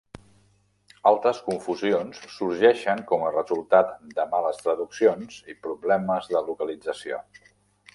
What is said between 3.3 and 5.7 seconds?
resultat de males traduccions i